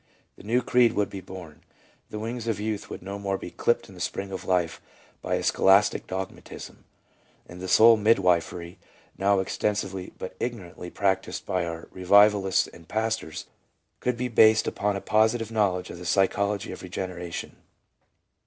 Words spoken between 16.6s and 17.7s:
of regeneration.